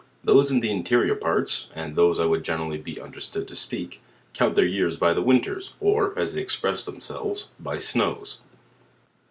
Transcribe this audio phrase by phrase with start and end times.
[0.23, 4.01] Those in the interior parts (and of those I would generally be understood to speak)
[4.33, 8.41] count their years by the winters; or, as they express them selves by snows.